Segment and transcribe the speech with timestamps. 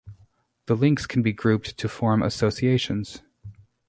[0.65, 3.21] The links can be grouped to form associations.